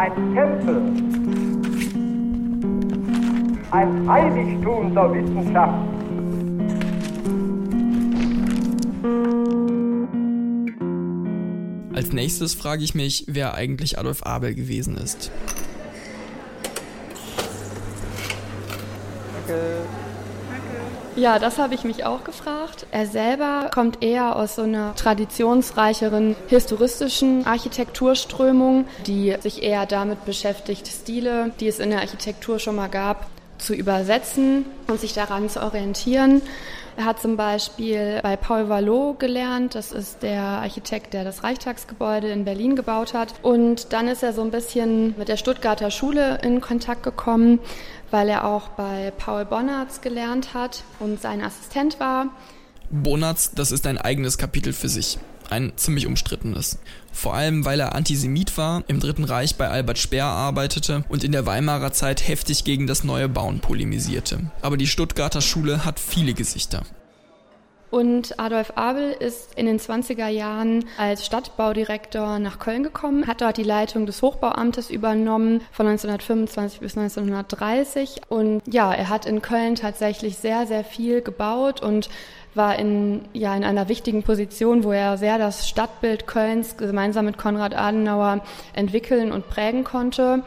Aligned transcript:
ein 0.00 0.34
Tempel, 0.34 0.80
ein 3.70 4.08
Heiligtum 4.08 4.94
der 4.94 5.12
Wissenschaft. 5.12 5.74
Als 11.92 12.12
nächstes 12.14 12.54
frage 12.54 12.82
ich 12.82 12.94
mich, 12.94 13.26
wer 13.28 13.52
eigentlich 13.54 13.98
Adolf 13.98 14.22
Abel 14.22 14.54
gewesen 14.54 14.96
ist. 14.96 15.30
Ja, 21.20 21.38
das 21.38 21.58
habe 21.58 21.74
ich 21.74 21.84
mich 21.84 22.06
auch 22.06 22.24
gefragt. 22.24 22.86
Er 22.92 23.04
selber 23.04 23.70
kommt 23.74 24.02
eher 24.02 24.36
aus 24.36 24.54
so 24.54 24.62
einer 24.62 24.94
traditionsreicheren 24.94 26.34
historistischen 26.48 27.46
Architekturströmung, 27.46 28.86
die 29.06 29.36
sich 29.38 29.62
eher 29.62 29.84
damit 29.84 30.24
beschäftigt, 30.24 30.88
Stile, 30.88 31.52
die 31.60 31.68
es 31.68 31.78
in 31.78 31.90
der 31.90 32.00
Architektur 32.00 32.58
schon 32.58 32.76
mal 32.76 32.88
gab, 32.88 33.26
zu 33.58 33.74
übersetzen 33.74 34.64
und 34.86 34.98
sich 34.98 35.12
daran 35.12 35.50
zu 35.50 35.62
orientieren. 35.62 36.40
Er 36.96 37.04
hat 37.04 37.20
zum 37.20 37.36
Beispiel 37.36 38.20
bei 38.22 38.36
Paul 38.36 38.68
Vallot 38.68 39.18
gelernt, 39.18 39.74
das 39.74 39.92
ist 39.92 40.22
der 40.22 40.42
Architekt, 40.42 41.14
der 41.14 41.24
das 41.24 41.44
Reichstagsgebäude 41.44 42.28
in 42.28 42.44
Berlin 42.44 42.76
gebaut 42.76 43.14
hat. 43.14 43.34
Und 43.42 43.92
dann 43.92 44.08
ist 44.08 44.22
er 44.22 44.32
so 44.32 44.42
ein 44.42 44.50
bisschen 44.50 45.14
mit 45.16 45.28
der 45.28 45.36
Stuttgarter 45.36 45.90
Schule 45.90 46.38
in 46.42 46.60
Kontakt 46.60 47.02
gekommen, 47.02 47.60
weil 48.10 48.28
er 48.28 48.44
auch 48.44 48.68
bei 48.68 49.12
Paul 49.16 49.44
Bonnertz 49.44 50.00
gelernt 50.00 50.54
hat 50.54 50.82
und 50.98 51.20
sein 51.20 51.42
Assistent 51.42 52.00
war. 52.00 52.26
Bonnertz, 52.90 53.52
das 53.52 53.70
ist 53.70 53.86
ein 53.86 53.98
eigenes 53.98 54.36
Kapitel 54.36 54.72
für 54.72 54.88
sich. 54.88 55.18
Ein 55.50 55.72
ziemlich 55.74 56.06
umstrittenes. 56.06 56.78
Vor 57.12 57.34
allem, 57.34 57.64
weil 57.64 57.80
er 57.80 57.94
Antisemit 57.96 58.56
war, 58.56 58.84
im 58.86 59.00
Dritten 59.00 59.24
Reich 59.24 59.56
bei 59.56 59.68
Albert 59.68 59.98
Speer 59.98 60.26
arbeitete 60.26 61.04
und 61.08 61.24
in 61.24 61.32
der 61.32 61.44
Weimarer 61.44 61.92
Zeit 61.92 62.26
heftig 62.26 62.62
gegen 62.62 62.86
das 62.86 63.02
neue 63.02 63.28
Bauen 63.28 63.58
polemisierte. 63.58 64.50
Aber 64.62 64.76
die 64.76 64.86
Stuttgarter 64.86 65.40
Schule 65.40 65.84
hat 65.84 65.98
viele 65.98 66.34
Gesichter. 66.34 66.82
Und 67.90 68.38
Adolf 68.38 68.72
Abel 68.76 69.10
ist 69.10 69.54
in 69.56 69.66
den 69.66 69.80
20er 69.80 70.28
Jahren 70.28 70.84
als 70.96 71.26
Stadtbaudirektor 71.26 72.38
nach 72.38 72.60
Köln 72.60 72.84
gekommen, 72.84 73.26
hat 73.26 73.40
dort 73.40 73.56
die 73.56 73.64
Leitung 73.64 74.06
des 74.06 74.22
Hochbauamtes 74.22 74.90
übernommen 74.90 75.60
von 75.72 75.88
1925 75.88 76.78
bis 76.78 76.96
1930. 76.96 78.20
Und 78.28 78.62
ja, 78.66 78.92
er 78.92 79.08
hat 79.08 79.26
in 79.26 79.42
Köln 79.42 79.74
tatsächlich 79.74 80.36
sehr, 80.36 80.68
sehr 80.68 80.84
viel 80.84 81.20
gebaut 81.20 81.82
und 81.82 82.08
war 82.54 82.78
in, 82.78 83.22
ja, 83.32 83.54
in 83.54 83.64
einer 83.64 83.88
wichtigen 83.88 84.22
Position, 84.22 84.84
wo 84.84 84.92
er 84.92 85.16
sehr 85.18 85.38
das 85.38 85.68
Stadtbild 85.68 86.26
Kölns 86.26 86.76
gemeinsam 86.76 87.26
mit 87.26 87.38
Konrad 87.38 87.74
Adenauer 87.76 88.40
entwickeln 88.72 89.32
und 89.32 89.48
prägen 89.48 89.84
konnte. 89.84 90.42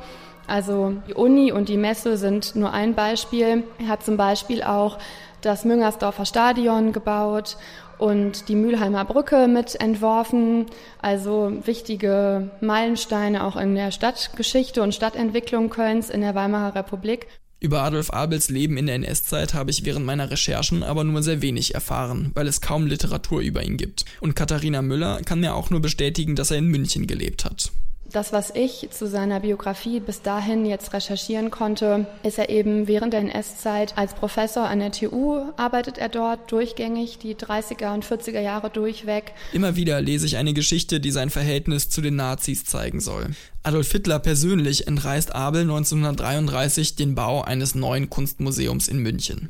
Also 0.48 0.94
die 1.08 1.14
Uni 1.14 1.52
und 1.52 1.70
die 1.70 1.78
Messe 1.78 2.18
sind 2.18 2.56
nur 2.56 2.74
ein 2.74 2.96
Beispiel. 2.96 3.64
Er 3.80 3.88
hat 3.88 4.04
zum 4.04 4.18
Beispiel 4.18 4.62
auch 4.64 4.98
das 5.42 5.66
Müngersdorfer 5.66 6.26
Stadion 6.26 6.92
gebaut 6.92 7.58
und 7.98 8.50
die 8.50 8.56
Mülheimer 8.56 9.06
Brücke 9.06 9.48
mit 9.48 9.80
entworfen. 9.80 10.66
Also 11.02 11.54
wichtige 11.66 12.50
Meilensteine 12.60 13.46
auch 13.46 13.56
in 13.56 13.76
der 13.76 13.92
Stadtgeschichte 13.92 14.82
und 14.82 14.94
Stadtentwicklung 14.94 15.70
Kölns 15.70 16.10
in 16.10 16.22
der 16.22 16.36
Weimarer 16.36 16.76
Republik. 16.76 17.28
Über 17.64 17.82
Adolf 17.84 18.12
Abels 18.12 18.50
Leben 18.50 18.76
in 18.76 18.88
der 18.88 18.96
NS-Zeit 18.96 19.54
habe 19.54 19.72
ich 19.72 19.86
während 19.86 20.06
meiner 20.06 20.30
Recherchen 20.30 20.84
aber 20.84 21.06
nur 21.06 21.24
sehr 21.24 21.42
wenig 21.42 21.74
erfahren, 21.74 22.32
weil 22.34 22.46
es 22.46 22.60
kaum 22.60 22.88
Literatur 22.88 23.40
über 23.40 23.64
ihn 23.64 23.78
gibt. 23.78 24.04
Und 24.20 24.36
Katharina 24.36 24.82
Müller 24.82 25.22
kann 25.24 25.40
mir 25.40 25.56
auch 25.56 25.70
nur 25.70 25.80
bestätigen, 25.80 26.36
dass 26.36 26.52
er 26.52 26.58
in 26.58 26.68
München 26.68 27.08
gelebt 27.08 27.46
hat. 27.46 27.72
Das, 28.14 28.32
was 28.32 28.52
ich 28.54 28.90
zu 28.92 29.08
seiner 29.08 29.40
Biografie 29.40 30.00
bis 30.00 30.22
dahin 30.22 30.68
jetzt 30.68 30.94
recherchieren 30.94 31.50
konnte, 31.50 32.06
ist 32.22 32.38
er 32.38 32.50
eben 32.50 32.88
während 32.88 33.12
der 33.12 33.22
NS-Zeit 33.22 33.98
als 33.98 34.14
Professor 34.14 34.70
an 34.70 34.78
der 34.78 34.92
TU, 34.92 35.42
arbeitet 35.58 35.98
er 35.98 36.10
dort 36.10 36.52
durchgängig, 36.52 37.18
die 37.18 37.34
30er 37.34 37.92
und 37.92 38.06
40er 38.06 38.40
Jahre 38.40 38.70
durchweg. 38.70 39.34
Immer 39.52 39.76
wieder 39.76 40.00
lese 40.00 40.28
ich 40.28 40.38
eine 40.38 40.54
Geschichte, 40.54 41.00
die 41.00 41.10
sein 41.10 41.32
Verhältnis 41.32 41.90
zu 41.90 42.02
den 42.02 42.16
Nazis 42.16 42.66
zeigen 42.66 43.02
soll. 43.02 43.32
Adolf 43.64 43.92
Hitler 43.92 44.20
persönlich 44.20 44.86
entreißt 44.86 45.34
Abel 45.34 45.62
1933 45.62 46.96
den 46.96 47.16
Bau 47.16 47.42
eines 47.42 47.74
neuen 47.74 48.12
Kunstmuseums 48.12 48.90
in 48.90 49.00
München 49.00 49.50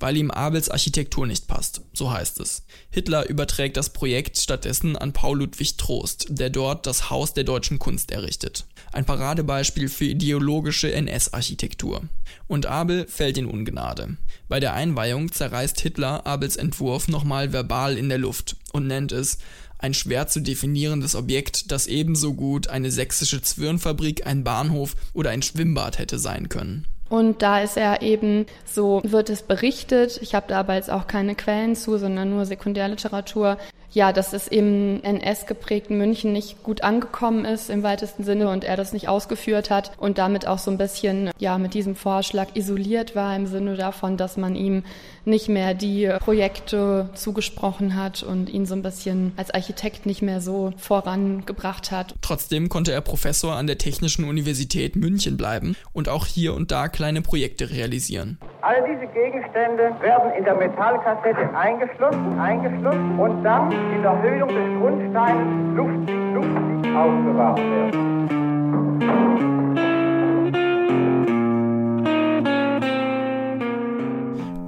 weil 0.00 0.16
ihm 0.16 0.30
Abels 0.30 0.68
Architektur 0.68 1.26
nicht 1.26 1.46
passt, 1.46 1.82
so 1.92 2.10
heißt 2.10 2.40
es. 2.40 2.64
Hitler 2.90 3.28
überträgt 3.28 3.76
das 3.76 3.90
Projekt 3.90 4.38
stattdessen 4.38 4.96
an 4.96 5.12
Paul 5.12 5.38
Ludwig 5.38 5.76
Trost, 5.76 6.26
der 6.30 6.50
dort 6.50 6.86
das 6.86 7.10
Haus 7.10 7.34
der 7.34 7.44
deutschen 7.44 7.78
Kunst 7.78 8.10
errichtet. 8.10 8.66
Ein 8.92 9.04
Paradebeispiel 9.04 9.88
für 9.88 10.06
ideologische 10.06 10.92
NS-Architektur. 10.92 12.02
Und 12.48 12.66
Abel 12.66 13.06
fällt 13.06 13.38
in 13.38 13.46
Ungnade. 13.46 14.16
Bei 14.48 14.58
der 14.58 14.74
Einweihung 14.74 15.30
zerreißt 15.30 15.80
Hitler 15.80 16.26
Abels 16.26 16.56
Entwurf 16.56 17.08
nochmal 17.08 17.52
verbal 17.52 17.96
in 17.96 18.08
der 18.08 18.18
Luft 18.18 18.56
und 18.72 18.86
nennt 18.86 19.12
es 19.12 19.38
ein 19.78 19.94
schwer 19.94 20.26
zu 20.26 20.40
definierendes 20.40 21.14
Objekt, 21.14 21.70
das 21.72 21.86
ebenso 21.86 22.34
gut 22.34 22.68
eine 22.68 22.90
sächsische 22.90 23.40
Zwirnfabrik, 23.40 24.26
ein 24.26 24.44
Bahnhof 24.44 24.94
oder 25.14 25.30
ein 25.30 25.42
Schwimmbad 25.42 25.98
hätte 25.98 26.18
sein 26.18 26.48
können. 26.48 26.86
Und 27.10 27.42
da 27.42 27.60
ist 27.60 27.76
er 27.76 28.02
eben, 28.02 28.46
so 28.64 29.02
wird 29.04 29.30
es 29.30 29.42
berichtet, 29.42 30.20
ich 30.22 30.36
habe 30.36 30.46
da 30.48 30.60
aber 30.60 30.76
jetzt 30.76 30.90
auch 30.90 31.08
keine 31.08 31.34
Quellen 31.34 31.74
zu, 31.74 31.98
sondern 31.98 32.30
nur 32.30 32.46
Sekundärliteratur, 32.46 33.58
ja, 33.92 34.12
dass 34.12 34.32
es 34.32 34.48
im 34.48 35.00
NS-geprägten 35.02 35.98
München 35.98 36.32
nicht 36.32 36.62
gut 36.62 36.82
angekommen 36.82 37.44
ist 37.44 37.70
im 37.70 37.82
weitesten 37.82 38.24
Sinne 38.24 38.48
und 38.48 38.64
er 38.64 38.76
das 38.76 38.92
nicht 38.92 39.08
ausgeführt 39.08 39.70
hat 39.70 39.92
und 39.98 40.18
damit 40.18 40.46
auch 40.46 40.58
so 40.58 40.70
ein 40.70 40.78
bisschen, 40.78 41.30
ja, 41.38 41.58
mit 41.58 41.74
diesem 41.74 41.96
Vorschlag 41.96 42.48
isoliert 42.54 43.16
war 43.16 43.34
im 43.34 43.46
Sinne 43.46 43.76
davon, 43.76 44.16
dass 44.16 44.36
man 44.36 44.54
ihm 44.54 44.84
nicht 45.24 45.48
mehr 45.48 45.74
die 45.74 46.10
Projekte 46.20 47.10
zugesprochen 47.14 47.96
hat 47.96 48.22
und 48.22 48.48
ihn 48.48 48.66
so 48.66 48.74
ein 48.74 48.82
bisschen 48.82 49.32
als 49.36 49.50
Architekt 49.50 50.06
nicht 50.06 50.22
mehr 50.22 50.40
so 50.40 50.72
vorangebracht 50.76 51.90
hat. 51.90 52.14
Trotzdem 52.22 52.68
konnte 52.68 52.92
er 52.92 53.00
Professor 53.00 53.54
an 53.54 53.66
der 53.66 53.78
Technischen 53.78 54.24
Universität 54.28 54.96
München 54.96 55.36
bleiben 55.36 55.76
und 55.92 56.08
auch 56.08 56.26
hier 56.26 56.54
und 56.54 56.70
da 56.70 56.88
kleine 56.88 57.22
Projekte 57.22 57.70
realisieren. 57.70 58.38
All 58.62 58.82
diese 58.86 59.10
Gegenstände 59.12 59.94
werden 60.00 60.32
in 60.36 60.44
der 60.44 60.54
Metallkassette 60.54 61.54
eingeschlossen, 61.54 62.38
eingeschlossen 62.38 63.18
und 63.18 63.42
dann 63.42 63.70
in 63.94 64.02
der 64.02 64.22
Höhlung 64.22 64.48
des 64.48 64.78
Grundsteins 64.78 65.76
luftig, 65.76 66.16
luftig 66.34 66.96
aufbewahrt 66.96 67.58
werden. 67.58 68.10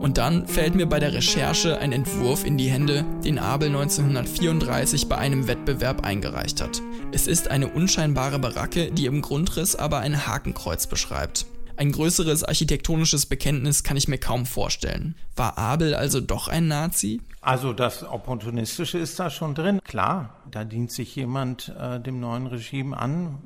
Und 0.01 0.19
dann 0.19 0.47
fällt 0.47 0.75
mir 0.75 0.87
bei 0.87 1.01
der 1.01 1.15
Recherche 1.15 1.79
ein 1.79 1.93
Entwurf 1.93 2.45
in 2.45 2.59
die 2.59 2.69
Hände, 2.69 3.05
den 3.25 3.39
Abel 3.39 3.69
1934 3.69 5.09
bei 5.09 5.17
einem 5.17 5.49
Wettbewerb 5.49 6.05
eingereicht 6.05 6.61
hat. 6.61 6.83
Es 7.13 7.27
ist 7.27 7.51
eine 7.51 7.69
unscheinbare 7.69 8.39
Baracke, 8.39 8.91
die 8.91 9.07
im 9.07 9.23
Grundriss 9.23 9.75
aber 9.75 10.01
ein 10.01 10.27
Hakenkreuz 10.27 10.87
beschreibt. 10.87 11.47
Ein 11.77 11.93
größeres 11.93 12.45
architektonisches 12.45 13.27
Bekenntnis 13.27 13.83
kann 13.83 13.97
ich 13.97 14.09
mir 14.09 14.19
kaum 14.19 14.47
vorstellen. 14.47 15.15
War 15.37 15.59
Abel 15.59 15.95
also 15.95 16.21
doch 16.21 16.49
ein 16.49 16.69
Nazi? 16.69 17.21
Also 17.41 17.73
das 17.73 18.05
Opportunistische 18.05 18.99
ist 18.99 19.19
da 19.19 19.31
schon 19.31 19.55
drin. 19.55 19.81
Klar, 19.85 20.37
da 20.51 20.65
dient 20.65 20.93
sich 20.93 21.17
jemand 21.17 21.73
äh, 21.79 21.99
dem 21.99 22.21
neuen 22.21 22.47
Regime 22.47 22.97
an, 22.97 23.39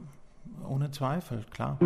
ohne 0.69 0.91
Zweifel, 0.91 1.45
klar. 1.51 1.79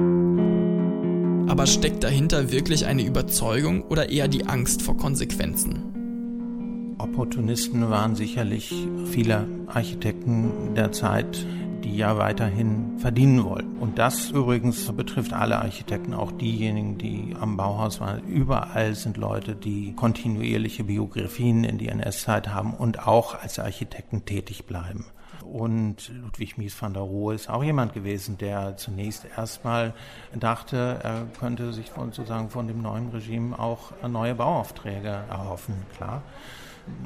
Aber 1.48 1.66
steckt 1.66 2.04
dahinter 2.04 2.50
wirklich 2.50 2.86
eine 2.86 3.02
Überzeugung 3.02 3.82
oder 3.82 4.08
eher 4.08 4.28
die 4.28 4.46
Angst 4.46 4.82
vor 4.82 4.96
Konsequenzen? 4.96 6.94
Opportunisten 6.98 7.90
waren 7.90 8.14
sicherlich 8.14 8.74
viele 9.06 9.46
Architekten 9.66 10.74
der 10.74 10.92
Zeit 10.92 11.46
die 11.84 11.96
ja 11.96 12.18
weiterhin 12.18 12.98
verdienen 12.98 13.44
wollen. 13.44 13.76
Und 13.78 13.98
das 13.98 14.30
übrigens 14.30 14.90
betrifft 14.92 15.32
alle 15.32 15.58
Architekten, 15.58 16.14
auch 16.14 16.32
diejenigen, 16.32 16.98
die 16.98 17.36
am 17.38 17.56
Bauhaus 17.56 18.00
waren. 18.00 18.22
Überall 18.26 18.94
sind 18.94 19.16
Leute, 19.16 19.54
die 19.54 19.94
kontinuierliche 19.94 20.84
Biografien 20.84 21.64
in 21.64 21.78
die 21.78 21.88
NS-Zeit 21.88 22.48
haben 22.48 22.74
und 22.74 23.06
auch 23.06 23.40
als 23.40 23.58
Architekten 23.58 24.24
tätig 24.24 24.66
bleiben. 24.66 25.06
Und 25.44 26.12
Ludwig 26.22 26.58
Mies 26.58 26.80
van 26.80 26.94
der 26.94 27.02
Rohe 27.02 27.34
ist 27.34 27.50
auch 27.50 27.64
jemand 27.64 27.92
gewesen, 27.92 28.38
der 28.38 28.76
zunächst 28.76 29.26
erstmal 29.36 29.94
dachte, 30.34 31.00
er 31.02 31.26
könnte 31.38 31.72
sich 31.72 31.90
von, 31.90 32.12
sozusagen 32.12 32.50
von 32.50 32.68
dem 32.68 32.82
neuen 32.82 33.08
Regime 33.08 33.58
auch 33.58 33.92
neue 34.06 34.34
Bauaufträge 34.34 35.08
erhoffen, 35.28 35.74
klar. 35.96 36.22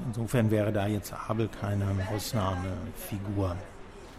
Insofern 0.07 0.51
wäre 0.51 0.73
da 0.73 0.87
jetzt 0.87 1.15
Abel 1.29 1.49
keine 1.49 1.87
Ausnahmefigur. 2.15 3.57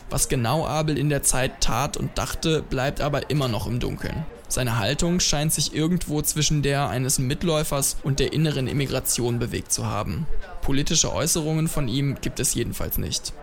Was 0.09 0.29
genau 0.29 0.65
Abel 0.65 0.97
in 0.97 1.09
der 1.09 1.23
Zeit 1.23 1.61
tat 1.61 1.97
und 1.97 2.17
dachte, 2.17 2.61
bleibt 2.61 3.01
aber 3.01 3.29
immer 3.29 3.47
noch 3.47 3.67
im 3.67 3.79
Dunkeln. 3.79 4.25
Seine 4.47 4.77
Haltung 4.77 5.19
scheint 5.19 5.51
sich 5.51 5.73
irgendwo 5.73 6.21
zwischen 6.21 6.61
der 6.61 6.87
eines 6.89 7.17
Mitläufers 7.17 7.97
und 8.03 8.19
der 8.19 8.31
inneren 8.31 8.67
Immigration 8.67 9.39
bewegt 9.39 9.71
zu 9.71 9.87
haben. 9.87 10.27
Politische 10.61 11.11
Äußerungen 11.11 11.67
von 11.67 11.87
ihm 11.87 12.15
gibt 12.21 12.39
es 12.39 12.53
jedenfalls 12.53 12.97
nicht. 12.97 13.33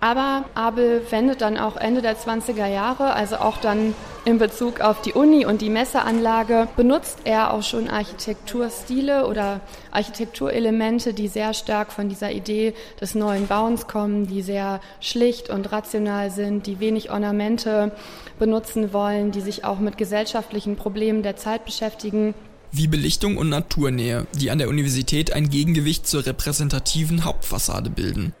Aber 0.00 0.46
Abel 0.54 1.02
wendet 1.10 1.42
dann 1.42 1.58
auch 1.58 1.76
Ende 1.76 2.00
der 2.00 2.16
20er 2.16 2.66
Jahre, 2.66 3.12
also 3.12 3.36
auch 3.36 3.58
dann 3.58 3.94
in 4.24 4.38
Bezug 4.38 4.80
auf 4.80 5.02
die 5.02 5.12
Uni 5.12 5.44
und 5.44 5.60
die 5.60 5.68
Messeanlage, 5.68 6.68
benutzt 6.74 7.18
er 7.24 7.52
auch 7.52 7.62
schon 7.62 7.88
Architekturstile 7.88 9.26
oder 9.26 9.60
Architekturelemente, 9.90 11.12
die 11.12 11.28
sehr 11.28 11.52
stark 11.52 11.92
von 11.92 12.08
dieser 12.08 12.32
Idee 12.32 12.72
des 12.98 13.14
neuen 13.14 13.46
Bauens 13.46 13.86
kommen, 13.88 14.26
die 14.26 14.40
sehr 14.40 14.80
schlicht 15.00 15.50
und 15.50 15.70
rational 15.70 16.30
sind, 16.30 16.66
die 16.66 16.80
wenig 16.80 17.10
Ornamente 17.10 17.92
benutzen 18.38 18.94
wollen, 18.94 19.32
die 19.32 19.42
sich 19.42 19.64
auch 19.64 19.80
mit 19.80 19.98
gesellschaftlichen 19.98 20.76
Problemen 20.76 21.22
der 21.22 21.36
Zeit 21.36 21.66
beschäftigen 21.66 22.34
wie 22.72 22.86
Belichtung 22.86 23.36
und 23.36 23.48
Naturnähe, 23.48 24.28
die 24.32 24.52
an 24.52 24.58
der 24.58 24.68
Universität 24.68 25.32
ein 25.32 25.50
Gegengewicht 25.50 26.06
zur 26.06 26.24
repräsentativen 26.24 27.24
Hauptfassade 27.24 27.90
bilden. 27.90 28.32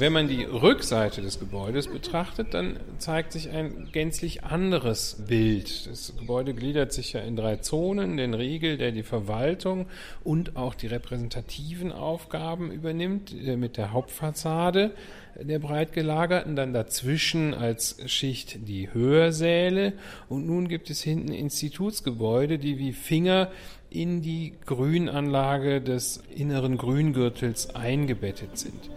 Wenn 0.00 0.12
man 0.12 0.28
die 0.28 0.44
Rückseite 0.44 1.22
des 1.22 1.40
Gebäudes 1.40 1.88
betrachtet, 1.88 2.54
dann 2.54 2.78
zeigt 2.98 3.32
sich 3.32 3.50
ein 3.50 3.88
gänzlich 3.90 4.44
anderes 4.44 5.24
Bild. 5.26 5.88
Das 5.88 6.12
Gebäude 6.16 6.54
gliedert 6.54 6.92
sich 6.92 7.14
ja 7.14 7.20
in 7.20 7.34
drei 7.34 7.56
Zonen, 7.56 8.16
den 8.16 8.32
Riegel, 8.32 8.78
der 8.78 8.92
die 8.92 9.02
Verwaltung 9.02 9.86
und 10.22 10.56
auch 10.56 10.76
die 10.76 10.86
repräsentativen 10.86 11.90
Aufgaben 11.90 12.70
übernimmt, 12.70 13.34
mit 13.56 13.76
der 13.76 13.90
Hauptfassade 13.90 14.92
der 15.34 15.58
breit 15.58 15.92
gelagerten, 15.92 16.54
dann 16.54 16.72
dazwischen 16.72 17.52
als 17.52 17.96
Schicht 18.06 18.68
die 18.68 18.92
Hörsäle 18.92 19.94
und 20.28 20.46
nun 20.46 20.68
gibt 20.68 20.90
es 20.90 21.02
hinten 21.02 21.32
Institutsgebäude, 21.32 22.58
die 22.58 22.78
wie 22.78 22.92
Finger 22.92 23.50
in 23.90 24.22
die 24.22 24.54
Grünanlage 24.64 25.80
des 25.80 26.22
inneren 26.34 26.76
Grüngürtels 26.76 27.74
eingebettet 27.74 28.58
sind. 28.58 28.90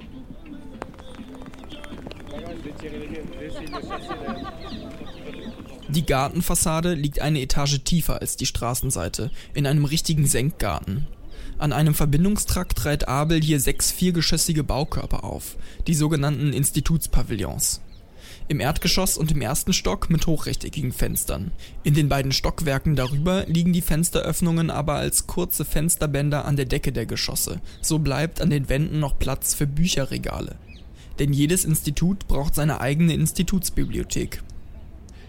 Die 5.90 6.06
Gartenfassade 6.06 6.94
liegt 6.94 7.20
eine 7.20 7.42
Etage 7.42 7.84
tiefer 7.84 8.22
als 8.22 8.38
die 8.38 8.46
Straßenseite, 8.46 9.30
in 9.54 9.68
einem 9.68 9.86
richtigen 9.86 10.26
Senkgarten. 10.26 11.08
An 11.58 11.74
einem 11.74 11.94
Verbindungstrakt 11.94 12.86
reiht 12.86 13.08
Abel 13.08 13.42
hier 13.42 13.60
sechs 13.60 13.92
viergeschossige 13.92 14.64
Baukörper 14.64 15.24
auf, 15.24 15.58
die 15.86 15.94
sogenannten 15.94 16.54
Institutspavillons. 16.54 17.82
Im 18.48 18.60
Erdgeschoss 18.60 19.18
und 19.18 19.32
im 19.32 19.42
ersten 19.42 19.74
Stock 19.74 20.10
mit 20.10 20.26
hochrechteckigen 20.26 20.92
Fenstern. 20.92 21.52
In 21.84 21.94
den 21.94 22.10
beiden 22.10 22.32
Stockwerken 22.32 22.96
darüber 22.96 23.46
liegen 23.46 23.74
die 23.74 23.82
Fensteröffnungen 23.82 24.70
aber 24.70 24.96
als 24.96 25.28
kurze 25.28 25.66
Fensterbänder 25.66 26.46
an 26.46 26.56
der 26.56 26.66
Decke 26.66 26.92
der 26.92 27.06
Geschosse. 27.06 27.62
So 27.82 28.00
bleibt 28.00 28.42
an 28.42 28.50
den 28.50 28.68
Wänden 28.70 29.00
noch 29.00 29.20
Platz 29.20 29.54
für 29.54 29.68
Bücherregale. 29.68 30.58
Denn 31.22 31.34
jedes 31.34 31.66
Institut 31.66 32.28
braucht 32.28 32.56
seine 32.56 32.82
eigene 32.82 33.14
Institutsbibliothek. 33.14 34.42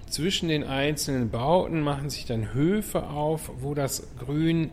Zwischen 0.08 0.48
den 0.48 0.64
einzelnen 0.64 1.28
Bauten 1.28 1.82
machen 1.82 2.08
sich 2.08 2.24
dann 2.24 2.54
Höfe 2.54 3.10
auf, 3.10 3.50
wo 3.60 3.74
das 3.74 4.02
Grün 4.18 4.70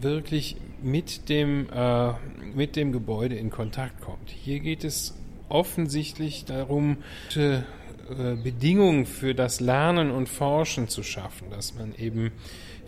wirklich 0.00 0.56
mit 0.82 1.28
dem, 1.28 1.68
äh, 1.70 2.12
mit 2.54 2.76
dem 2.76 2.90
Gebäude 2.90 3.34
in 3.34 3.50
Kontakt 3.50 4.00
kommt. 4.00 4.30
Hier 4.30 4.60
geht 4.60 4.82
es 4.82 5.14
offensichtlich 5.50 6.46
darum, 6.46 6.96
äh, 7.36 7.60
Bedingungen 8.42 9.04
für 9.04 9.34
das 9.34 9.60
Lernen 9.60 10.10
und 10.10 10.26
Forschen 10.26 10.88
zu 10.88 11.02
schaffen, 11.02 11.50
dass 11.50 11.74
man 11.74 11.94
eben 11.96 12.32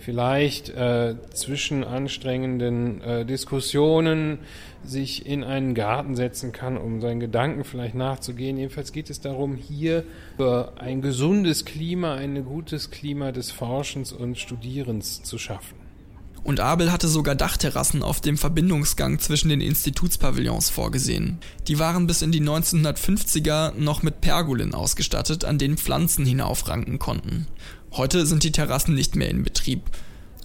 vielleicht 0.04 0.68
äh, 0.68 1.14
zwischen 1.32 1.82
anstrengenden 1.82 3.00
äh, 3.00 3.24
Diskussionen 3.24 4.38
sich 4.84 5.24
in 5.26 5.42
einen 5.42 5.74
Garten 5.74 6.14
setzen 6.14 6.52
kann, 6.52 6.76
um 6.76 7.00
seinen 7.00 7.20
Gedanken 7.20 7.64
vielleicht 7.64 7.94
nachzugehen. 7.94 8.58
Jedenfalls 8.58 8.92
geht 8.92 9.08
es 9.08 9.20
darum, 9.20 9.56
hier 9.56 10.04
für 10.36 10.74
ein 10.76 11.00
gesundes 11.00 11.64
Klima, 11.64 12.14
ein 12.14 12.44
gutes 12.44 12.90
Klima 12.90 13.32
des 13.32 13.50
Forschens 13.50 14.12
und 14.12 14.38
Studierens 14.38 15.22
zu 15.22 15.38
schaffen. 15.38 15.83
Und 16.44 16.61
Abel 16.61 16.93
hatte 16.93 17.08
sogar 17.08 17.35
Dachterrassen 17.35 18.02
auf 18.02 18.20
dem 18.20 18.37
Verbindungsgang 18.37 19.19
zwischen 19.19 19.49
den 19.49 19.62
Institutspavillons 19.62 20.69
vorgesehen. 20.69 21.38
Die 21.69 21.79
waren 21.79 22.06
bis 22.06 22.20
in 22.20 22.32
die 22.32 22.43
1950er 22.43 23.73
noch 23.79 24.02
mit 24.02 24.20
Pergolen 24.20 24.75
ausgestattet, 24.75 25.46
an 25.46 25.56
denen 25.56 25.79
Pflanzen 25.79 26.26
hinaufranken 26.26 26.99
konnten. 26.99 27.46
Heute 27.93 28.26
sind 28.26 28.44
die 28.44 28.52
Terrassen 28.52 28.94
nicht 28.94 29.17
mehr 29.17 29.31
in 29.31 29.43
Betrieb 29.43 29.91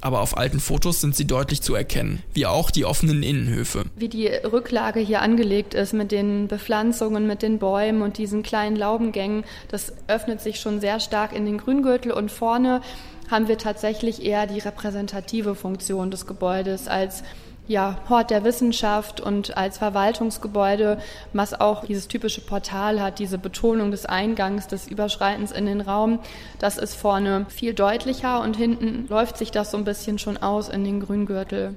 aber 0.02 0.22
auf 0.22 0.38
alten 0.38 0.60
Fotos 0.60 1.02
sind 1.02 1.16
sie 1.16 1.26
deutlich 1.26 1.62
zu 1.62 1.76
erkennen, 1.76 2.22
wie 2.34 2.46
auch 2.46 2.72
die 2.72 2.86
offenen 2.86 3.24
Innenhöfe. 3.24 3.84
Wie 3.96 4.10
die 4.10 4.28
Rücklage 4.28 5.00
hier 5.00 5.22
angelegt 5.22 5.74
ist 5.74 5.94
mit 5.94 6.12
den 6.12 6.48
Bepflanzungen, 6.48 7.28
mit 7.28 7.42
den 7.42 7.60
Bäumen 7.60 8.02
und 8.02 8.18
diesen 8.18 8.44
kleinen 8.44 8.76
Laubengängen, 8.76 9.44
das 9.70 9.94
öffnet 10.08 10.42
sich 10.42 10.60
schon 10.60 10.80
sehr 10.80 11.00
stark 11.00 11.34
in 11.34 11.46
den 11.46 11.58
Grüngürtel 11.58 12.12
und 12.12 12.32
vorne 12.32 12.82
haben 13.30 13.48
wir 13.48 13.58
tatsächlich 13.58 14.24
eher 14.26 14.48
die 14.48 14.60
repräsentative 14.60 15.56
Funktion 15.56 16.12
des 16.12 16.26
Gebäudes 16.26 16.88
als 16.88 17.24
ja, 17.70 18.00
Hort 18.10 18.32
der 18.32 18.44
Wissenschaft 18.44 19.22
und 19.22 19.56
als 19.56 19.78
Verwaltungsgebäude, 19.78 20.98
was 21.34 21.54
auch 21.54 21.86
dieses 21.86 22.08
typische 22.08 22.42
Portal 22.42 23.00
hat, 23.00 23.20
diese 23.20 23.38
Betonung 23.38 23.92
des 23.92 24.08
Eingangs, 24.08 24.68
des 24.68 24.88
Überschreitens 24.88 25.52
in 25.52 25.68
den 25.68 25.80
Raum. 25.80 26.20
Das 26.58 26.80
ist 26.80 26.96
vorne 26.96 27.46
viel 27.48 27.76
deutlicher 27.76 28.42
und 28.42 28.58
hinten 28.58 29.06
läuft 29.08 29.38
sich 29.38 29.52
das 29.52 29.70
so 29.70 29.78
ein 29.78 29.86
bisschen 29.86 30.18
schon 30.18 30.38
aus 30.38 30.68
in 30.68 30.84
den 30.84 31.00
Grüngürtel. 31.00 31.76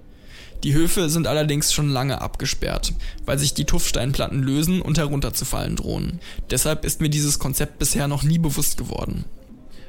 Die 0.64 0.72
Höfe 0.72 1.10
sind 1.10 1.26
allerdings 1.26 1.74
schon 1.74 1.90
lange 1.90 2.22
abgesperrt, 2.22 2.94
weil 3.26 3.38
sich 3.38 3.52
die 3.52 3.66
Tuffsteinplatten 3.66 4.42
lösen 4.42 4.80
und 4.80 4.96
herunterzufallen 4.96 5.76
drohen. 5.76 6.20
Deshalb 6.50 6.86
ist 6.86 7.02
mir 7.02 7.10
dieses 7.10 7.38
Konzept 7.38 7.78
bisher 7.78 8.08
noch 8.08 8.22
nie 8.22 8.38
bewusst 8.38 8.78
geworden. 8.78 9.26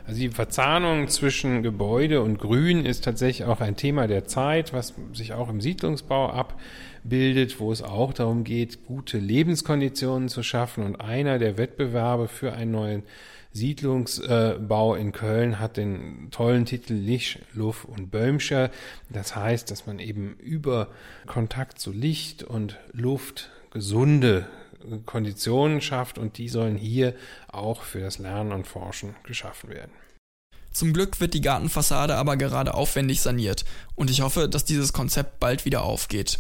Also 0.05 0.19
die 0.19 0.29
Verzahnung 0.29 1.07
zwischen 1.07 1.63
Gebäude 1.63 2.21
und 2.21 2.38
Grün 2.38 2.85
ist 2.85 3.05
tatsächlich 3.05 3.47
auch 3.47 3.61
ein 3.61 3.77
Thema 3.77 4.07
der 4.07 4.25
Zeit, 4.25 4.73
was 4.73 4.94
sich 5.13 5.33
auch 5.33 5.50
im 5.50 5.61
Siedlungsbau 5.61 6.29
abbildet, 6.29 7.59
wo 7.61 7.71
es 7.71 7.81
auch 7.81 8.11
darum 8.11 8.44
geht, 8.44 8.85
gute 8.85 9.17
Lebenskonditionen 9.17 10.27
zu 10.27 10.44
schaffen. 10.44 10.83
Und 10.83 11.00
einer 11.00 11.39
der 11.39 11.57
Wettbewerbe 11.57 12.27
für 12.27 12.51
einen 12.51 12.71
neuen 12.71 13.03
Siedlungsbau 13.53 14.95
in 14.95 15.13
Köln 15.13 15.59
hat 15.59 15.77
den 15.77 16.27
tollen 16.31 16.65
Titel 16.65 16.95
Licht, 16.95 17.39
Luft 17.53 17.85
und 17.85 18.11
Böhmscher. 18.11 18.71
Das 19.09 19.38
heißt, 19.38 19.71
dass 19.71 19.85
man 19.85 20.00
eben 20.00 20.35
über 20.39 20.89
Kontakt 21.27 21.79
zu 21.79 21.91
Licht 21.91 22.44
und 22.44 22.77
Luft 22.91 23.51
gesunde 23.72 24.48
Konditionen 25.05 25.81
schafft 25.81 26.17
und 26.17 26.37
die 26.37 26.49
sollen 26.49 26.77
hier 26.77 27.15
auch 27.47 27.83
für 27.83 27.99
das 27.99 28.17
Lernen 28.17 28.51
und 28.51 28.67
Forschen 28.67 29.15
geschaffen 29.23 29.69
werden. 29.69 29.91
Zum 30.71 30.91
Glück 30.91 31.19
wird 31.19 31.35
die 31.35 31.41
Gartenfassade 31.41 32.15
aber 32.15 32.35
gerade 32.35 32.73
aufwendig 32.73 33.21
saniert 33.21 33.63
und 33.95 34.09
ich 34.09 34.21
hoffe, 34.21 34.49
dass 34.49 34.65
dieses 34.65 34.91
Konzept 34.91 35.39
bald 35.39 35.65
wieder 35.65 35.83
aufgeht. 35.83 36.39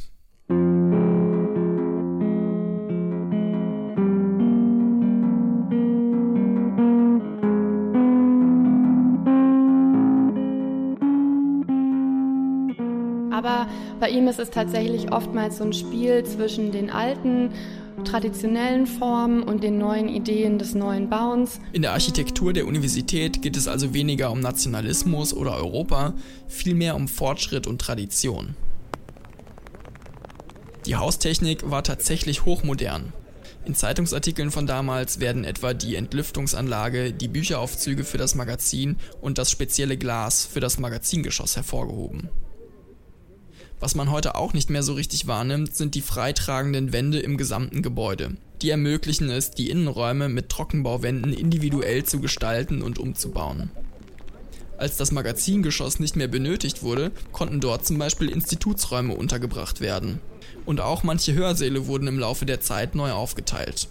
Aber 13.33 13.67
bei 13.99 14.09
ihm 14.09 14.27
ist 14.27 14.39
es 14.39 14.51
tatsächlich 14.51 15.11
oftmals 15.11 15.57
so 15.57 15.63
ein 15.63 15.73
Spiel 15.73 16.23
zwischen 16.23 16.71
den 16.71 16.89
alten 16.89 17.51
traditionellen 18.03 18.87
Formen 18.87 19.43
und 19.43 19.63
den 19.63 19.77
neuen 19.77 20.09
Ideen 20.09 20.59
des 20.59 20.75
neuen 20.75 21.09
Bauens. 21.09 21.59
In 21.71 21.81
der 21.81 21.93
Architektur 21.93 22.53
der 22.53 22.67
Universität 22.67 23.41
geht 23.41 23.57
es 23.57 23.67
also 23.67 23.93
weniger 23.93 24.31
um 24.31 24.39
Nationalismus 24.39 25.33
oder 25.33 25.55
Europa, 25.55 26.13
vielmehr 26.47 26.95
um 26.95 27.07
Fortschritt 27.07 27.67
und 27.67 27.79
Tradition. 27.79 28.55
Die 30.85 30.95
Haustechnik 30.95 31.69
war 31.69 31.83
tatsächlich 31.83 32.45
hochmodern. 32.45 33.13
In 33.65 33.75
Zeitungsartikeln 33.75 34.51
von 34.51 34.67
damals 34.67 35.21
werden 35.21 35.45
etwa 35.45 35.73
die 35.73 35.95
Entlüftungsanlage, 35.95 37.13
die 37.13 37.29
Bücheraufzüge 37.29 38.03
für 38.03 38.17
das 38.17 38.35
Magazin 38.35 38.97
und 39.21 39.37
das 39.37 39.49
spezielle 39.49 39.97
Glas 39.97 40.45
für 40.45 40.59
das 40.59 40.79
Magazingeschoss 40.79 41.55
hervorgehoben. 41.55 42.29
Was 43.83 43.95
man 43.95 44.11
heute 44.11 44.35
auch 44.35 44.53
nicht 44.53 44.69
mehr 44.69 44.81
so 44.81 44.93
richtig 44.93 45.27
wahrnimmt, 45.27 45.75
sind 45.75 45.93
die 45.93 46.01
freitragenden 46.01 46.93
Wände 46.93 47.19
im 47.19 47.35
gesamten 47.35 47.81
Gebäude. 47.81 48.37
Die 48.61 48.69
ermöglichen 48.69 49.29
es, 49.29 49.51
die 49.51 49.69
Innenräume 49.69 50.29
mit 50.29 50.47
Trockenbauwänden 50.47 51.33
individuell 51.33 52.05
zu 52.05 52.21
gestalten 52.21 52.81
und 52.81 52.97
umzubauen. 52.97 53.71
Als 54.77 54.95
das 54.95 55.11
Magazingeschoss 55.11 55.99
nicht 55.99 56.15
mehr 56.15 56.29
benötigt 56.29 56.81
wurde, 56.81 57.11
konnten 57.33 57.59
dort 57.59 57.85
zum 57.85 57.97
Beispiel 57.97 58.29
Institutsräume 58.29 59.15
untergebracht 59.15 59.81
werden. 59.81 60.21
Und 60.63 60.79
auch 60.79 61.03
manche 61.03 61.33
Hörsäle 61.33 61.85
wurden 61.85 62.07
im 62.07 62.19
Laufe 62.19 62.45
der 62.45 62.61
Zeit 62.61 62.95
neu 62.95 63.11
aufgeteilt. 63.11 63.89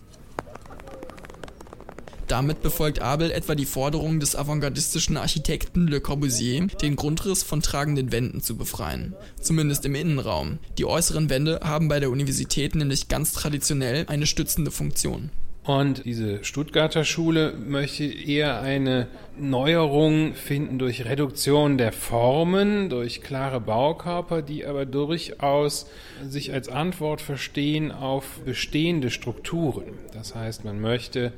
Damit 2.33 2.63
befolgt 2.63 3.03
Abel 3.03 3.31
etwa 3.31 3.55
die 3.55 3.67
Forderung 3.67 4.19
des 4.19 4.35
avantgardistischen 4.37 5.19
Architekten 5.19 5.87
Le 5.87 6.01
Corbusier, 6.01 6.67
den 6.81 6.97
Grundriss 6.97 7.43
von 7.43 7.61
tragenden 7.61 8.11
Wänden 8.11 8.41
zu 8.41 8.57
befreien. 8.57 9.15
Zumindest 9.39 9.85
im 9.85 9.95
Innenraum. 9.95 10.59
Die 10.79 10.87
äußeren 10.87 11.29
Wände 11.29 11.61
haben 11.63 11.89
bei 11.89 12.01
der 12.01 12.09
Universität 12.09 12.75
nämlich 12.75 13.09
ganz 13.09 13.35
traditionell 13.35 14.07
eine 14.09 14.25
stützende 14.25 14.71
Funktion. 14.71 15.29
Und 15.65 16.07
diese 16.07 16.43
Stuttgarter 16.43 17.05
Schule 17.05 17.53
möchte 17.53 18.05
eher 18.05 18.63
eine 18.63 19.09
Neuerung 19.39 20.35
finden 20.35 20.79
durch 20.79 21.05
Reduktion 21.05 21.77
der 21.77 21.93
Formen, 21.93 22.89
durch 22.89 23.21
klare 23.21 23.61
Baukörper, 23.61 24.41
die 24.41 24.65
aber 24.65 24.87
durchaus 24.87 25.87
sich 26.27 26.51
als 26.55 26.71
Antwort 26.71 27.21
verstehen 27.21 27.93
auf 27.93 28.41
bestehende 28.47 29.11
Strukturen. 29.11 29.99
Das 30.15 30.35
heißt, 30.35 30.65
man 30.65 30.81
möchte 30.81 31.35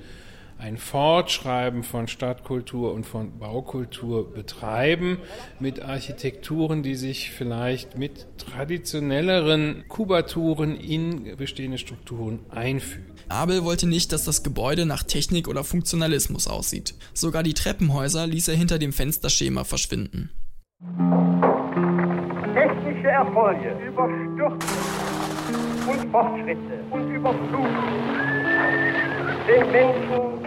ein 0.58 0.76
Fortschreiben 0.78 1.82
von 1.82 2.08
Stadtkultur 2.08 2.92
und 2.92 3.04
von 3.04 3.38
Baukultur 3.38 4.32
betreiben 4.32 5.18
mit 5.60 5.82
Architekturen, 5.82 6.82
die 6.82 6.94
sich 6.94 7.30
vielleicht 7.30 7.98
mit 7.98 8.26
traditionelleren 8.38 9.84
Kubaturen 9.88 10.76
in 10.76 11.36
bestehende 11.36 11.78
Strukturen 11.78 12.40
einfügen. 12.50 13.12
Abel 13.28 13.64
wollte 13.64 13.86
nicht, 13.86 14.12
dass 14.12 14.24
das 14.24 14.42
Gebäude 14.42 14.86
nach 14.86 15.02
Technik 15.02 15.48
oder 15.48 15.64
Funktionalismus 15.64 16.46
aussieht. 16.46 16.94
Sogar 17.14 17.42
die 17.42 17.54
Treppenhäuser 17.54 18.26
ließ 18.26 18.48
er 18.48 18.56
hinter 18.56 18.78
dem 18.78 18.92
Fensterschema 18.92 19.64
verschwinden. 19.64 20.30
Technische 22.54 23.08
Erfolge 23.08 23.76
überstürzen 23.86 24.68
und 25.88 26.10
Fortschritte 26.10 26.84
und 26.90 27.10
überfluten 27.10 28.24
den 29.46 29.70
Menschen 29.70 30.43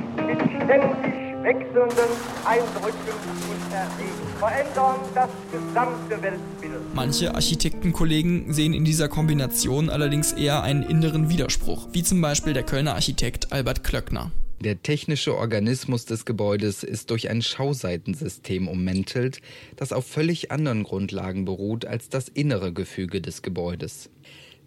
ständig 0.68 1.14
wechselnden 1.44 2.12
Eindrücken 2.44 3.16
und 3.50 3.74
Erregungen 3.74 4.38
verändern 4.38 5.00
das 5.16 5.30
gesamte 5.52 6.22
Weltbild. 6.22 6.94
Manche 6.94 7.34
Architektenkollegen 7.34 8.52
sehen 8.52 8.74
in 8.74 8.84
dieser 8.84 9.08
Kombination 9.08 9.90
allerdings 9.90 10.34
eher 10.34 10.64
einen 10.64 10.84
inneren 10.84 11.30
Widerspruch, 11.30 11.88
wie 11.94 12.04
zum 12.04 12.22
Beispiel 12.22 12.54
der 12.54 12.64
Kölner 12.64 12.96
Architekt 12.96 13.54
Albert 13.54 13.84
Klöckner. 13.86 14.32
Der 14.60 14.82
technische 14.82 15.38
Organismus 15.38 16.06
des 16.06 16.26
Gebäudes 16.26 16.84
ist 16.84 17.12
durch 17.12 17.30
ein 17.30 17.44
Schauseitensystem 17.44 18.68
ummäntelt, 18.68 19.40
das 19.76 19.94
auf 19.94 20.06
völlig 20.06 20.52
anderen 20.52 20.84
Grundlagen 20.84 21.46
beruht 21.46 21.86
als 21.86 22.10
das 22.10 22.28
innere 22.28 22.74
Gefüge 22.74 23.22
des 23.22 23.44
Gebäudes. 23.44 24.10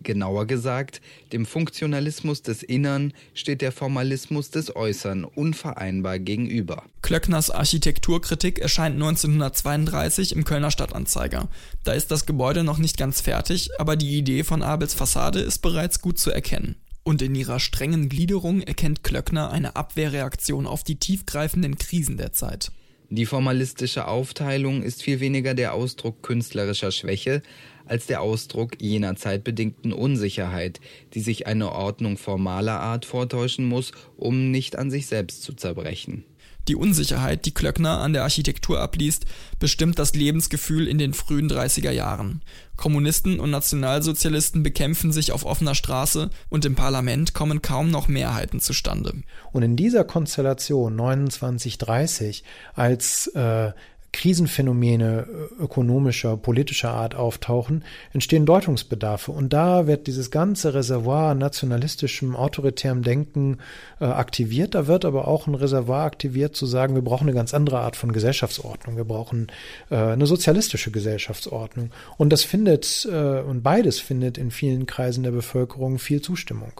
Genauer 0.02 0.46
gesagt, 0.46 1.00
dem 1.32 1.44
Funktionalismus 1.44 2.42
des 2.42 2.62
Innern 2.62 3.12
steht 3.34 3.60
der 3.60 3.72
Formalismus 3.72 4.50
des 4.50 4.74
Äußern 4.74 5.24
unvereinbar 5.24 6.18
gegenüber. 6.18 6.84
Klöckners 7.02 7.50
Architekturkritik 7.50 8.58
erscheint 8.58 8.94
1932 8.94 10.34
im 10.34 10.44
Kölner 10.44 10.70
Stadtanzeiger. 10.70 11.48
Da 11.84 11.92
ist 11.92 12.10
das 12.10 12.24
Gebäude 12.24 12.64
noch 12.64 12.78
nicht 12.78 12.96
ganz 12.96 13.20
fertig, 13.20 13.70
aber 13.78 13.96
die 13.96 14.16
Idee 14.16 14.42
von 14.44 14.62
Abels 14.62 14.94
Fassade 14.94 15.40
ist 15.40 15.58
bereits 15.58 16.00
gut 16.00 16.18
zu 16.18 16.30
erkennen. 16.30 16.76
Und 17.02 17.22
in 17.22 17.34
ihrer 17.34 17.60
strengen 17.60 18.08
Gliederung 18.08 18.60
erkennt 18.62 19.02
Klöckner 19.02 19.50
eine 19.50 19.76
Abwehrreaktion 19.76 20.66
auf 20.66 20.84
die 20.84 20.96
tiefgreifenden 20.96 21.76
Krisen 21.78 22.16
der 22.16 22.32
Zeit. 22.32 22.72
Die 23.12 23.26
formalistische 23.26 24.06
Aufteilung 24.06 24.84
ist 24.84 25.02
viel 25.02 25.18
weniger 25.18 25.54
der 25.54 25.74
Ausdruck 25.74 26.22
künstlerischer 26.22 26.92
Schwäche 26.92 27.42
als 27.84 28.06
der 28.06 28.22
Ausdruck 28.22 28.80
jener 28.80 29.16
zeitbedingten 29.16 29.92
Unsicherheit, 29.92 30.80
die 31.14 31.20
sich 31.20 31.48
eine 31.48 31.72
Ordnung 31.72 32.18
formaler 32.18 32.78
Art 32.78 33.04
vortäuschen 33.04 33.64
muss, 33.64 33.90
um 34.16 34.52
nicht 34.52 34.78
an 34.78 34.92
sich 34.92 35.08
selbst 35.08 35.42
zu 35.42 35.54
zerbrechen. 35.54 36.24
Die 36.70 36.76
Unsicherheit, 36.76 37.46
die 37.46 37.52
Klöckner 37.52 37.98
an 37.98 38.12
der 38.12 38.22
Architektur 38.22 38.80
abliest, 38.80 39.24
bestimmt 39.58 39.98
das 39.98 40.14
Lebensgefühl 40.14 40.86
in 40.86 40.98
den 40.98 41.14
frühen 41.14 41.50
30er 41.50 41.90
Jahren. 41.90 42.42
Kommunisten 42.76 43.40
und 43.40 43.50
Nationalsozialisten 43.50 44.62
bekämpfen 44.62 45.10
sich 45.10 45.32
auf 45.32 45.44
offener 45.44 45.74
Straße 45.74 46.30
und 46.48 46.64
im 46.64 46.76
Parlament 46.76 47.34
kommen 47.34 47.60
kaum 47.60 47.90
noch 47.90 48.06
Mehrheiten 48.06 48.60
zustande. 48.60 49.14
Und 49.50 49.64
in 49.64 49.74
dieser 49.74 50.04
Konstellation 50.04 50.96
2930, 50.96 52.44
als 52.74 53.26
äh, 53.34 53.72
Krisenphänomene 54.12 55.26
äh, 55.28 55.62
ökonomischer, 55.62 56.36
politischer 56.36 56.90
Art 56.90 57.14
auftauchen, 57.14 57.84
entstehen 58.12 58.46
Deutungsbedarfe. 58.46 59.32
Und 59.32 59.52
da 59.52 59.86
wird 59.86 60.06
dieses 60.06 60.30
ganze 60.30 60.74
Reservoir 60.74 61.34
nationalistischem, 61.34 62.34
autoritärem 62.34 63.02
Denken 63.02 63.58
äh, 64.00 64.04
aktiviert. 64.04 64.74
Da 64.74 64.86
wird 64.86 65.04
aber 65.04 65.28
auch 65.28 65.46
ein 65.46 65.54
Reservoir 65.54 66.04
aktiviert, 66.04 66.56
zu 66.56 66.66
sagen, 66.66 66.94
wir 66.94 67.02
brauchen 67.02 67.28
eine 67.28 67.36
ganz 67.36 67.54
andere 67.54 67.80
Art 67.80 67.96
von 67.96 68.12
Gesellschaftsordnung. 68.12 68.96
Wir 68.96 69.04
brauchen 69.04 69.48
äh, 69.90 69.96
eine 69.96 70.26
sozialistische 70.26 70.90
Gesellschaftsordnung. 70.90 71.90
Und 72.16 72.32
das 72.32 72.42
findet, 72.42 73.08
äh, 73.10 73.40
und 73.40 73.62
beides 73.62 74.00
findet 74.00 74.38
in 74.38 74.50
vielen 74.50 74.86
Kreisen 74.86 75.22
der 75.22 75.30
Bevölkerung 75.30 75.98
viel 75.98 76.20
Zustimmung. 76.20 76.72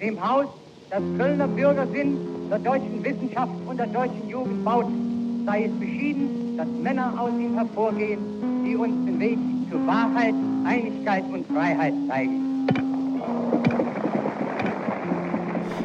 Dem 0.00 0.18
Haus, 0.26 0.46
das 0.88 1.02
Kölner 1.18 1.46
Bürger 1.46 1.86
sind, 1.92 2.18
der 2.50 2.58
deutschen 2.58 3.04
Wissenschaft 3.04 3.52
und 3.66 3.76
der 3.76 3.86
deutschen 3.86 4.28
Jugend 4.28 4.64
baut, 4.64 4.86
sei 5.44 5.64
es 5.64 5.72
beschieden, 5.78 6.56
dass 6.56 6.68
Männer 6.82 7.20
aus 7.20 7.32
ihm 7.32 7.54
hervorgehen, 7.54 8.18
die 8.64 8.76
uns 8.76 9.04
den 9.06 9.18
Weg 9.18 9.38
zu 9.70 9.86
Wahrheit, 9.86 10.34
Einigkeit 10.64 11.24
und 11.32 11.46
Freiheit 11.46 11.94
zeigen. 12.08 12.66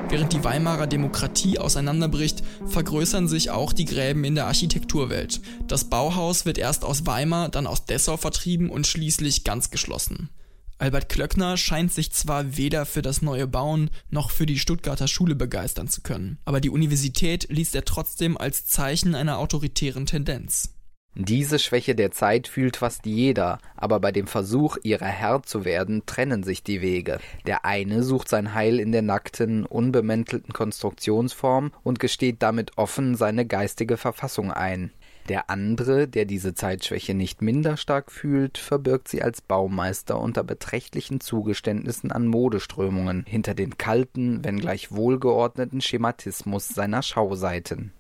Während 0.10 0.34
die 0.34 0.44
Weimarer 0.44 0.88
Demokratie 0.88 1.60
auseinanderbricht, 1.60 2.44
vergrößern 2.68 3.28
sich 3.28 3.50
auch 3.50 3.74
die 3.74 3.86
Gräben 3.86 4.24
in 4.24 4.36
der 4.36 4.46
Architekturwelt. 4.46 5.42
Das 5.68 5.86
Bauhaus 5.86 6.46
wird 6.46 6.58
erst 6.58 6.86
aus 6.86 7.06
Weimar, 7.06 7.50
dann 7.50 7.68
aus 7.68 7.86
Dessau 7.86 8.16
vertrieben 8.16 8.70
und 8.70 8.88
schließlich 8.88 9.44
ganz 9.44 9.72
geschlossen. 9.72 10.30
Albert 10.78 11.08
Klöckner 11.08 11.56
scheint 11.56 11.94
sich 11.94 12.12
zwar 12.12 12.58
weder 12.58 12.86
für 12.86 13.02
das 13.02 13.22
neue 13.22 13.48
Bauen 13.48 13.90
noch 14.10 14.30
für 14.30 14.46
die 14.46 14.60
Stuttgarter 14.60 15.08
Schule 15.08 15.34
begeistern 15.34 15.88
zu 15.88 16.02
können, 16.02 16.38
aber 16.44 16.60
die 16.60 16.70
Universität 16.70 17.48
liest 17.50 17.76
er 17.76 17.86
trotzdem 17.86 18.38
als 18.38 18.66
Zeichen 18.66 19.16
einer 19.16 19.38
autoritären 19.38 20.06
Tendenz. 20.06 20.76
Diese 21.18 21.60
Schwäche 21.60 21.96
der 21.96 22.12
Zeit 22.12 22.50
fühlt 22.50 22.76
fast 22.76 23.06
jeder, 23.06 23.60
aber 23.78 24.02
bei 24.02 24.12
dem 24.12 24.28
Versuch, 24.28 24.76
ihrer 24.84 25.06
Herr 25.06 25.44
zu 25.44 25.64
werden, 25.64 26.06
trennen 26.06 26.44
sich 26.44 26.62
die 26.62 26.82
Wege. 26.82 27.20
Der 27.48 27.64
eine 27.64 28.04
sucht 28.04 28.28
sein 28.28 28.54
Heil 28.54 28.82
in 28.82 28.92
der 28.92 29.02
nackten, 29.02 29.66
unbemäntelten 29.66 30.52
Konstruktionsform 30.52 31.72
und 31.84 32.02
gesteht 32.02 32.44
damit 32.44 32.78
offen 32.78 33.16
seine 33.16 33.46
geistige 33.46 33.96
Verfassung 33.96 34.52
ein. 34.52 34.92
Der 35.28 35.50
andere, 35.50 36.08
der 36.08 36.26
diese 36.26 36.54
Zeitschwäche 36.54 37.16
nicht 37.16 37.42
minder 37.42 37.78
stark 37.78 38.12
fühlt, 38.12 38.60
verbirgt 38.60 39.08
sie 39.08 39.24
als 39.24 39.42
Baumeister 39.42 40.20
unter 40.20 40.44
beträchtlichen 40.44 41.20
Zugeständnissen 41.20 42.12
an 42.12 42.28
Modeströmungen 42.28 43.24
hinter 43.28 43.56
den 43.56 43.78
kalten, 43.78 44.44
wenngleich 44.44 44.92
wohlgeordneten 44.92 45.82
Schematismus 45.82 46.68
seiner 46.68 47.02
Schauseiten. 47.02 47.92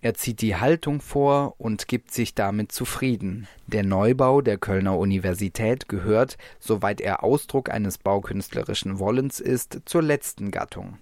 Er 0.00 0.14
zieht 0.14 0.40
die 0.40 0.56
Haltung 0.56 1.00
vor 1.00 1.54
und 1.58 1.86
gibt 1.86 2.12
sich 2.12 2.34
damit 2.34 2.72
zufrieden. 2.72 3.46
Der 3.66 3.84
Neubau 3.84 4.40
der 4.40 4.58
Kölner 4.58 4.98
Universität 4.98 5.88
gehört, 5.88 6.36
soweit 6.58 7.00
er 7.00 7.22
Ausdruck 7.22 7.70
eines 7.70 7.98
baukünstlerischen 7.98 8.98
Wollens 8.98 9.38
ist, 9.38 9.80
zur 9.84 10.02
letzten 10.02 10.50
Gattung. 10.50 10.98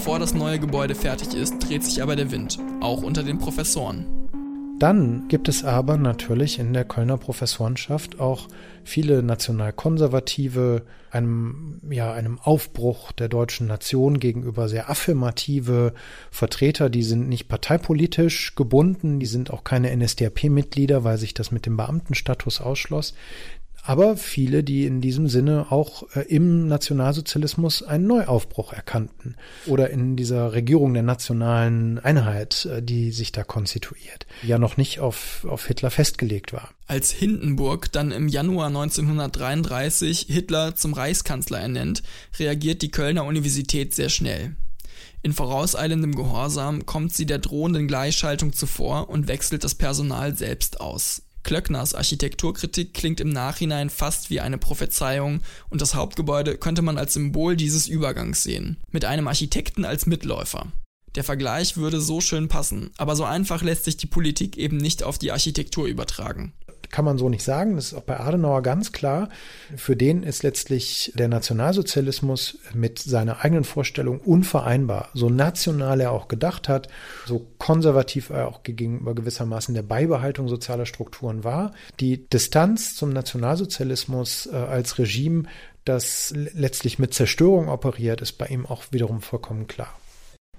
Bevor 0.00 0.18
das 0.18 0.32
neue 0.32 0.58
Gebäude 0.58 0.94
fertig 0.94 1.34
ist, 1.34 1.58
dreht 1.58 1.84
sich 1.84 2.02
aber 2.02 2.16
der 2.16 2.30
Wind, 2.30 2.58
auch 2.80 3.02
unter 3.02 3.22
den 3.22 3.36
Professoren. 3.36 4.06
Dann 4.78 5.28
gibt 5.28 5.46
es 5.46 5.62
aber 5.62 5.98
natürlich 5.98 6.58
in 6.58 6.72
der 6.72 6.86
Kölner 6.86 7.18
Professorenschaft 7.18 8.18
auch 8.18 8.48
viele 8.82 9.22
nationalkonservative, 9.22 10.86
einem, 11.10 11.82
ja, 11.90 12.14
einem 12.14 12.38
Aufbruch 12.38 13.12
der 13.12 13.28
deutschen 13.28 13.66
Nation 13.66 14.18
gegenüber 14.18 14.70
sehr 14.70 14.88
affirmative 14.88 15.92
Vertreter, 16.30 16.88
die 16.88 17.02
sind 17.02 17.28
nicht 17.28 17.48
parteipolitisch 17.48 18.54
gebunden, 18.54 19.20
die 19.20 19.26
sind 19.26 19.50
auch 19.50 19.64
keine 19.64 19.94
NSDAP-Mitglieder, 19.94 21.04
weil 21.04 21.18
sich 21.18 21.34
das 21.34 21.50
mit 21.50 21.66
dem 21.66 21.76
Beamtenstatus 21.76 22.62
ausschloss 22.62 23.12
aber 23.82 24.16
viele, 24.16 24.62
die 24.62 24.86
in 24.86 25.00
diesem 25.00 25.28
Sinne 25.28 25.70
auch 25.70 26.04
äh, 26.14 26.20
im 26.28 26.66
Nationalsozialismus 26.66 27.82
einen 27.82 28.06
Neuaufbruch 28.06 28.72
erkannten 28.72 29.36
oder 29.66 29.90
in 29.90 30.16
dieser 30.16 30.52
Regierung 30.52 30.94
der 30.94 31.02
nationalen 31.02 31.98
Einheit, 31.98 32.66
äh, 32.66 32.82
die 32.82 33.10
sich 33.10 33.32
da 33.32 33.42
konstituiert, 33.42 34.26
ja 34.42 34.58
noch 34.58 34.76
nicht 34.76 35.00
auf, 35.00 35.46
auf 35.48 35.66
Hitler 35.66 35.90
festgelegt 35.90 36.52
war. 36.52 36.70
Als 36.86 37.10
Hindenburg 37.10 37.90
dann 37.92 38.10
im 38.10 38.28
Januar 38.28 38.66
1933 38.66 40.26
Hitler 40.28 40.74
zum 40.74 40.92
Reichskanzler 40.92 41.60
ernennt, 41.60 42.02
reagiert 42.38 42.82
die 42.82 42.90
Kölner 42.90 43.24
Universität 43.24 43.94
sehr 43.94 44.08
schnell. 44.08 44.56
In 45.22 45.32
vorauseilendem 45.32 46.14
Gehorsam 46.14 46.86
kommt 46.86 47.14
sie 47.14 47.26
der 47.26 47.38
drohenden 47.38 47.86
Gleichschaltung 47.86 48.52
zuvor 48.52 49.10
und 49.10 49.28
wechselt 49.28 49.64
das 49.64 49.74
Personal 49.74 50.34
selbst 50.34 50.80
aus. 50.80 51.22
Klöckners 51.42 51.94
Architekturkritik 51.94 52.94
klingt 52.94 53.20
im 53.20 53.30
Nachhinein 53.30 53.90
fast 53.90 54.30
wie 54.30 54.40
eine 54.40 54.58
Prophezeiung 54.58 55.40
und 55.68 55.80
das 55.80 55.94
Hauptgebäude 55.94 56.58
könnte 56.58 56.82
man 56.82 56.98
als 56.98 57.14
Symbol 57.14 57.56
dieses 57.56 57.88
Übergangs 57.88 58.42
sehen, 58.42 58.76
mit 58.90 59.04
einem 59.04 59.28
Architekten 59.28 59.84
als 59.84 60.06
Mitläufer. 60.06 60.66
Der 61.16 61.24
Vergleich 61.24 61.76
würde 61.76 62.00
so 62.00 62.20
schön 62.20 62.48
passen, 62.48 62.90
aber 62.96 63.16
so 63.16 63.24
einfach 63.24 63.62
lässt 63.62 63.84
sich 63.84 63.96
die 63.96 64.06
Politik 64.06 64.56
eben 64.56 64.76
nicht 64.76 65.02
auf 65.02 65.18
die 65.18 65.32
Architektur 65.32 65.86
übertragen 65.86 66.52
kann 66.90 67.04
man 67.04 67.18
so 67.18 67.28
nicht 67.28 67.42
sagen. 67.42 67.76
Das 67.76 67.86
ist 67.86 67.94
auch 67.94 68.02
bei 68.02 68.18
Adenauer 68.18 68.62
ganz 68.62 68.92
klar. 68.92 69.28
Für 69.76 69.96
den 69.96 70.22
ist 70.22 70.42
letztlich 70.42 71.12
der 71.14 71.28
Nationalsozialismus 71.28 72.58
mit 72.74 72.98
seiner 72.98 73.44
eigenen 73.44 73.64
Vorstellung 73.64 74.20
unvereinbar. 74.20 75.08
So 75.14 75.30
national 75.30 76.00
er 76.00 76.12
auch 76.12 76.28
gedacht 76.28 76.68
hat, 76.68 76.88
so 77.26 77.46
konservativ 77.58 78.30
er 78.30 78.48
auch 78.48 78.62
gegenüber 78.62 79.14
gewissermaßen 79.14 79.74
der 79.74 79.82
Beibehaltung 79.82 80.48
sozialer 80.48 80.86
Strukturen 80.86 81.44
war. 81.44 81.72
Die 82.00 82.28
Distanz 82.28 82.96
zum 82.96 83.10
Nationalsozialismus 83.10 84.46
äh, 84.46 84.56
als 84.56 84.98
Regime, 84.98 85.44
das 85.84 86.32
letztlich 86.34 86.98
mit 86.98 87.14
Zerstörung 87.14 87.68
operiert, 87.68 88.20
ist 88.20 88.32
bei 88.32 88.46
ihm 88.46 88.66
auch 88.66 88.84
wiederum 88.90 89.22
vollkommen 89.22 89.66
klar. 89.66 89.94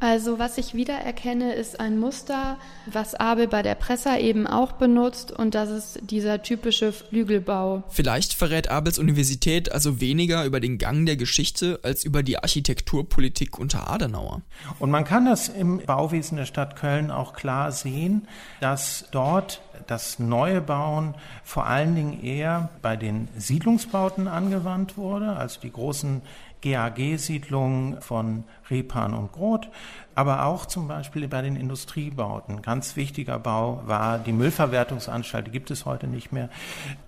Also 0.02 0.40
was 0.40 0.58
ich 0.58 0.74
wiedererkenne, 0.74 1.54
ist 1.54 1.80
ein 1.80 2.00
Muster, 2.00 2.58
was 2.88 3.14
Abel 3.14 3.48
bei 3.48 3.62
der 3.62 3.76
Pressa 3.76 4.18
eben 4.18 4.48
auch 4.48 4.72
benutzt 4.72 5.32
und 5.32 5.54
das 5.54 5.70
ist 5.70 6.00
dieser 6.02 6.42
typische 6.42 6.92
Flügelbau. 6.92 7.84
Vielleicht 7.90 8.34
verrät 8.34 8.72
Abels 8.72 8.98
Universität 8.98 9.72
also 9.72 10.02
weniger 10.02 10.44
über 10.46 10.60
den 10.60 10.80
Gang 10.80 11.06
der 11.06 11.18
Geschichte 11.18 11.80
als 11.84 12.04
über 12.04 12.24
die 12.24 12.40
Architekturpolitik 12.40 13.60
unter 13.60 13.92
Adenauer. 13.92 14.42
Und 14.80 14.90
man 14.90 15.04
kann 15.06 15.26
das 15.26 15.50
im 15.50 15.78
Bauwesen 15.86 16.36
der 16.36 16.46
Stadt 16.46 16.76
Köln 16.76 17.12
auch 17.12 17.34
klar 17.34 17.72
sehen, 17.72 18.28
dass 18.60 19.06
dort 19.12 19.62
das 19.88 20.20
neue 20.20 20.62
Bauen 20.62 21.16
vor 21.44 21.66
allen 21.66 21.96
Dingen 21.96 22.24
eher 22.24 22.70
bei 22.82 22.96
den 22.96 23.28
Siedlungsbauten 23.38 24.28
angewandt 24.28 24.98
wurde, 24.98 25.36
also 25.36 25.60
die 25.62 25.72
großen 25.72 26.22
GAG-Siedlungen 26.62 28.02
von 28.02 28.44
Repan 28.70 29.14
und 29.14 29.32
Groth, 29.32 29.68
aber 30.16 30.46
auch 30.46 30.66
zum 30.66 30.88
Beispiel 30.88 31.28
bei 31.28 31.42
den 31.42 31.56
Industriebauten. 31.56 32.62
Ganz 32.62 32.96
wichtiger 32.96 33.40
Bau 33.40 33.82
war 33.86 34.20
die 34.20 34.32
Müllverwertungsanstalt, 34.32 35.48
die 35.48 35.52
gibt 35.52 35.72
es 35.72 35.86
heute 35.86 36.08
nicht 36.08 36.32
mehr. 36.32 36.50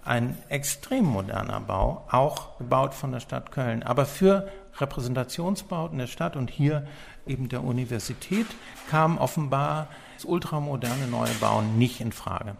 Ein 0.04 0.38
extrem 0.50 1.06
moderner 1.06 1.60
Bau, 1.60 2.04
auch 2.10 2.58
gebaut 2.58 2.94
von 2.94 3.12
der 3.12 3.20
Stadt 3.20 3.52
Köln, 3.52 3.84
aber 3.84 4.06
für 4.06 4.48
Repräsentationsbauten 4.80 5.98
der 5.98 6.08
Stadt 6.08 6.36
und 6.36 6.50
hier 6.50 6.88
eben 7.26 7.50
der 7.50 7.64
Universität 7.64 8.48
kam 8.90 9.18
offenbar 9.18 9.88
das 10.16 10.26
ultramoderne 10.26 11.08
neue 11.08 11.34
Bauen 11.36 11.78
nicht 11.78 12.02
in 12.02 12.12
Frage. 12.12 12.56